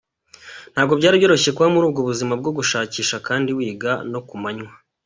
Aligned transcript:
Ntabwo 0.73 0.93
byari 0.99 1.19
byoroshye 1.21 1.51
kuba 1.55 1.73
muri 1.73 1.83
ubwo 1.87 2.01
buzima 2.09 2.33
bwo 2.41 2.51
gushakisha 2.57 3.15
kandi 3.27 3.49
wiga 3.57 3.91
no 4.11 4.19
ku 4.27 4.35
manywa. 4.41 4.73